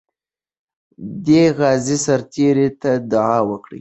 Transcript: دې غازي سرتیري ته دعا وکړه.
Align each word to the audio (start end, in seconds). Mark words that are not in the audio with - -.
دې 1.25 1.43
غازي 1.57 1.97
سرتیري 2.05 2.69
ته 2.81 2.91
دعا 3.11 3.39
وکړه. 3.49 3.69